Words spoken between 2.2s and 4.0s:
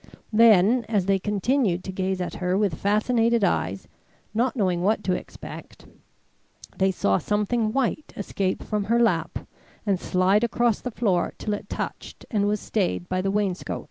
at her with fascinated eyes,